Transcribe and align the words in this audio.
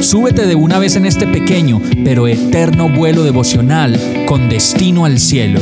súbete 0.00 0.46
de 0.46 0.54
una 0.54 0.78
vez 0.78 0.96
en 0.96 1.06
este 1.06 1.26
pequeño 1.26 1.80
pero 2.04 2.26
eterno 2.26 2.88
vuelo 2.88 3.22
devocional 3.22 3.98
con 4.26 4.48
destino 4.48 5.04
al 5.04 5.18
cielo. 5.18 5.60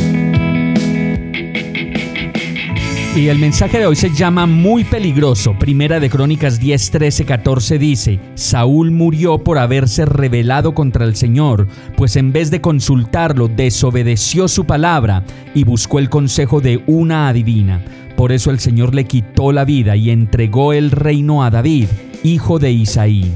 Y 3.16 3.28
el 3.28 3.38
mensaje 3.40 3.80
de 3.80 3.86
hoy 3.86 3.96
se 3.96 4.14
llama 4.14 4.46
Muy 4.46 4.84
peligroso. 4.84 5.56
Primera 5.58 5.98
de 5.98 6.08
Crónicas 6.08 6.60
10, 6.60 6.90
13, 6.92 7.24
14 7.24 7.78
dice, 7.78 8.20
Saúl 8.34 8.92
murió 8.92 9.38
por 9.38 9.58
haberse 9.58 10.06
rebelado 10.06 10.72
contra 10.72 11.04
el 11.04 11.16
Señor, 11.16 11.66
pues 11.96 12.14
en 12.14 12.32
vez 12.32 12.52
de 12.52 12.60
consultarlo 12.60 13.48
desobedeció 13.48 14.46
su 14.46 14.66
palabra 14.66 15.24
y 15.52 15.64
buscó 15.64 15.98
el 15.98 16.08
consejo 16.08 16.60
de 16.60 16.80
una 16.86 17.26
adivina. 17.28 17.82
Por 18.16 18.30
eso 18.30 18.52
el 18.52 18.60
Señor 18.60 18.94
le 18.94 19.04
quitó 19.04 19.50
la 19.50 19.64
vida 19.64 19.96
y 19.96 20.10
entregó 20.10 20.72
el 20.72 20.92
reino 20.92 21.42
a 21.42 21.50
David, 21.50 21.88
hijo 22.22 22.60
de 22.60 22.70
Isaí. 22.70 23.34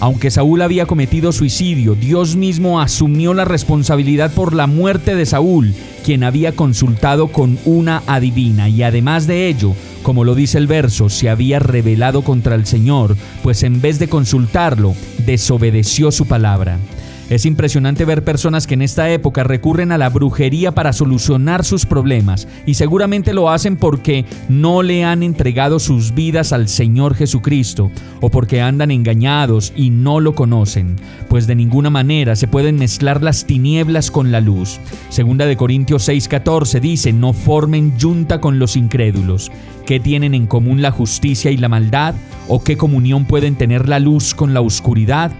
Aunque 0.00 0.30
Saúl 0.30 0.62
había 0.62 0.86
cometido 0.86 1.30
suicidio, 1.30 1.94
Dios 1.94 2.34
mismo 2.34 2.80
asumió 2.80 3.34
la 3.34 3.44
responsabilidad 3.44 4.32
por 4.32 4.54
la 4.54 4.66
muerte 4.66 5.14
de 5.14 5.26
Saúl, 5.26 5.74
quien 6.06 6.24
había 6.24 6.52
consultado 6.52 7.28
con 7.28 7.58
una 7.66 8.02
adivina, 8.06 8.70
y 8.70 8.82
además 8.82 9.26
de 9.26 9.48
ello, 9.48 9.74
como 10.02 10.24
lo 10.24 10.34
dice 10.34 10.56
el 10.56 10.66
verso, 10.66 11.10
se 11.10 11.28
había 11.28 11.58
rebelado 11.58 12.22
contra 12.22 12.54
el 12.54 12.64
Señor, 12.64 13.14
pues 13.42 13.62
en 13.62 13.82
vez 13.82 13.98
de 13.98 14.08
consultarlo, 14.08 14.94
desobedeció 15.26 16.10
su 16.10 16.26
palabra. 16.26 16.78
Es 17.30 17.46
impresionante 17.46 18.04
ver 18.04 18.24
personas 18.24 18.66
que 18.66 18.74
en 18.74 18.82
esta 18.82 19.08
época 19.08 19.44
recurren 19.44 19.92
a 19.92 19.98
la 19.98 20.08
brujería 20.08 20.72
para 20.72 20.92
solucionar 20.92 21.64
sus 21.64 21.86
problemas 21.86 22.48
y 22.66 22.74
seguramente 22.74 23.32
lo 23.32 23.50
hacen 23.50 23.76
porque 23.76 24.24
no 24.48 24.82
le 24.82 25.04
han 25.04 25.22
entregado 25.22 25.78
sus 25.78 26.12
vidas 26.12 26.52
al 26.52 26.66
Señor 26.66 27.14
Jesucristo 27.14 27.92
o 28.20 28.30
porque 28.30 28.60
andan 28.60 28.90
engañados 28.90 29.72
y 29.76 29.90
no 29.90 30.18
lo 30.18 30.34
conocen, 30.34 30.96
pues 31.28 31.46
de 31.46 31.54
ninguna 31.54 31.88
manera 31.88 32.34
se 32.34 32.48
pueden 32.48 32.74
mezclar 32.74 33.22
las 33.22 33.44
tinieblas 33.44 34.10
con 34.10 34.32
la 34.32 34.40
luz. 34.40 34.80
Segunda 35.08 35.46
de 35.46 35.56
Corintios 35.56 36.08
6:14 36.08 36.80
dice, 36.80 37.12
no 37.12 37.32
formen 37.32 37.92
junta 37.96 38.40
con 38.40 38.58
los 38.58 38.74
incrédulos. 38.74 39.52
¿Qué 39.86 40.00
tienen 40.00 40.34
en 40.34 40.48
común 40.48 40.82
la 40.82 40.90
justicia 40.90 41.52
y 41.52 41.56
la 41.58 41.68
maldad? 41.68 42.16
¿O 42.48 42.64
qué 42.64 42.76
comunión 42.76 43.24
pueden 43.24 43.54
tener 43.54 43.88
la 43.88 44.00
luz 44.00 44.34
con 44.34 44.52
la 44.52 44.62
oscuridad? 44.62 45.30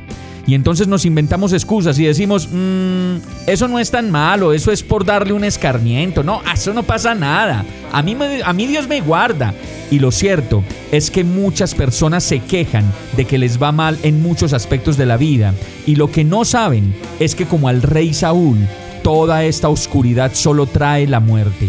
Y 0.47 0.55
entonces 0.55 0.89
nos 0.89 1.05
inventamos 1.05 1.53
excusas 1.53 1.99
y 1.99 2.05
decimos, 2.05 2.49
mmm, 2.51 3.17
eso 3.47 3.69
no 3.69 3.79
es 3.79 3.91
tan 3.91 4.11
malo, 4.11 4.53
eso 4.53 4.73
es 4.73 4.83
por 4.83 5.05
darle 5.05 5.33
un 5.33 5.45
escarmiento. 5.45 6.23
No, 6.23 6.43
eso 6.53 6.73
no 6.73 6.83
pasa 6.83 7.15
nada. 7.15 7.65
A 7.93 8.03
mí, 8.03 8.17
a 8.45 8.53
mí 8.53 8.67
Dios 8.67 8.89
me 8.89 9.01
guarda. 9.01 9.55
Y 9.91 9.99
lo 9.99 10.13
cierto 10.13 10.63
es 10.93 11.11
que 11.11 11.25
muchas 11.25 11.75
personas 11.75 12.23
se 12.23 12.41
quejan 12.41 12.85
de 13.17 13.25
que 13.25 13.39
les 13.39 13.61
va 13.61 13.73
mal 13.73 13.99
en 14.03 14.23
muchos 14.23 14.53
aspectos 14.53 14.97
de 14.97 15.07
la 15.07 15.17
vida. 15.17 15.53
Y 15.87 15.97
lo 15.97 16.11
que 16.11 16.25
no 16.25 16.45
saben 16.45 16.95
es 17.19 17.35
que 17.35 17.47
como 17.47 17.69
al 17.69 17.83
rey 17.83 18.15
Saúl, 18.15 18.59
toda 19.03 19.45
esta 19.45 19.69
oscuridad 19.69 20.33
solo 20.35 20.67
trae 20.67 21.07
la 21.07 21.21
muerte. 21.21 21.69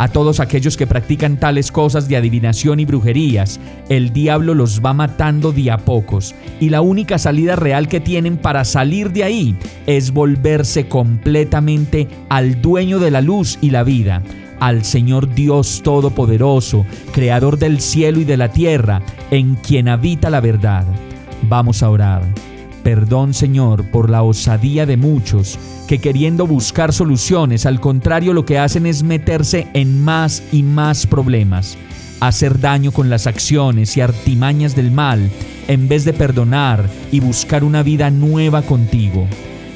A 0.00 0.08
todos 0.08 0.40
aquellos 0.40 0.78
que 0.78 0.86
practican 0.86 1.36
tales 1.36 1.70
cosas 1.70 2.08
de 2.08 2.16
adivinación 2.16 2.80
y 2.80 2.86
brujerías, 2.86 3.60
el 3.90 4.14
diablo 4.14 4.54
los 4.54 4.80
va 4.82 4.94
matando 4.94 5.52
de 5.52 5.70
a 5.70 5.76
pocos, 5.76 6.34
y 6.58 6.70
la 6.70 6.80
única 6.80 7.18
salida 7.18 7.54
real 7.54 7.86
que 7.86 8.00
tienen 8.00 8.38
para 8.38 8.64
salir 8.64 9.12
de 9.12 9.24
ahí 9.24 9.54
es 9.86 10.10
volverse 10.12 10.88
completamente 10.88 12.08
al 12.30 12.62
dueño 12.62 12.98
de 12.98 13.10
la 13.10 13.20
luz 13.20 13.58
y 13.60 13.68
la 13.68 13.82
vida, 13.82 14.22
al 14.58 14.86
Señor 14.86 15.34
Dios 15.34 15.82
Todopoderoso, 15.84 16.86
Creador 17.12 17.58
del 17.58 17.78
cielo 17.82 18.20
y 18.20 18.24
de 18.24 18.38
la 18.38 18.50
tierra, 18.50 19.02
en 19.30 19.56
quien 19.56 19.86
habita 19.86 20.30
la 20.30 20.40
verdad. 20.40 20.86
Vamos 21.42 21.82
a 21.82 21.90
orar. 21.90 22.22
Perdón 22.82 23.34
Señor 23.34 23.84
por 23.90 24.08
la 24.08 24.22
osadía 24.22 24.86
de 24.86 24.96
muchos 24.96 25.58
que 25.86 25.98
queriendo 25.98 26.46
buscar 26.46 26.92
soluciones, 26.92 27.66
al 27.66 27.80
contrario 27.80 28.32
lo 28.32 28.44
que 28.44 28.58
hacen 28.58 28.86
es 28.86 29.02
meterse 29.02 29.66
en 29.74 30.02
más 30.02 30.42
y 30.52 30.62
más 30.62 31.06
problemas, 31.06 31.76
hacer 32.20 32.60
daño 32.60 32.92
con 32.92 33.10
las 33.10 33.26
acciones 33.26 33.96
y 33.96 34.00
artimañas 34.00 34.76
del 34.76 34.90
mal, 34.90 35.30
en 35.68 35.88
vez 35.88 36.04
de 36.04 36.12
perdonar 36.12 36.88
y 37.12 37.20
buscar 37.20 37.64
una 37.64 37.82
vida 37.82 38.10
nueva 38.10 38.62
contigo. 38.62 39.26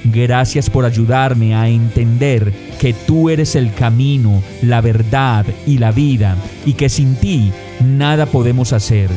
Gracias 0.05 0.69
por 0.71 0.85
ayudarme 0.85 1.55
a 1.55 1.69
entender 1.69 2.53
que 2.79 2.93
tú 2.93 3.31
eres 3.31 3.55
el 3.55 3.73
camino, 3.73 4.43
la 4.63 4.81
verdad 4.81 5.47
y 5.67 5.79
la 5.79 5.93
vida, 5.93 6.37
y 6.67 6.75
que 6.75 6.89
sin 6.89 7.17
ti 7.17 7.51
nada 7.83 8.27
podemos 8.27 8.73
hacer. 8.73 9.09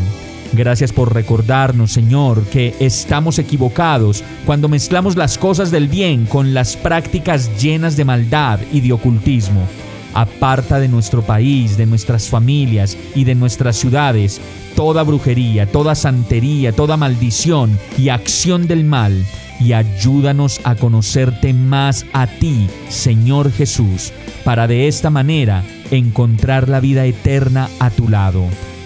Gracias 0.53 0.93
por 0.93 1.13
recordarnos, 1.13 1.91
Señor, 1.91 2.43
que 2.45 2.73
estamos 2.79 3.37
equivocados 3.37 4.23
cuando 4.45 4.69
mezclamos 4.69 5.15
las 5.15 5.37
cosas 5.37 5.71
del 5.71 5.87
bien 5.87 6.25
con 6.25 6.53
las 6.53 6.77
prácticas 6.77 7.61
llenas 7.61 7.97
de 7.97 8.05
maldad 8.05 8.59
y 8.71 8.81
de 8.81 8.93
ocultismo. 8.93 9.61
Aparta 10.13 10.79
de 10.79 10.87
nuestro 10.87 11.21
país, 11.21 11.77
de 11.77 11.85
nuestras 11.85 12.27
familias 12.27 12.97
y 13.13 13.23
de 13.23 13.35
nuestras 13.35 13.75
ciudades 13.75 14.41
toda 14.77 15.01
brujería, 15.01 15.65
toda 15.65 15.95
santería, 15.95 16.71
toda 16.71 16.97
maldición 16.97 17.77
y 17.97 18.09
acción 18.09 18.67
del 18.67 18.85
mal 18.85 19.25
y 19.59 19.73
ayúdanos 19.73 20.61
a 20.63 20.75
conocerte 20.75 21.51
más 21.51 22.05
a 22.13 22.27
ti, 22.27 22.67
Señor 22.87 23.51
Jesús, 23.51 24.13
para 24.43 24.67
de 24.67 24.87
esta 24.87 25.09
manera 25.09 25.63
encontrar 25.89 26.69
la 26.69 26.79
vida 26.79 27.05
eterna 27.05 27.69
a 27.79 27.89
tu 27.89 28.07
lado. 28.07 28.43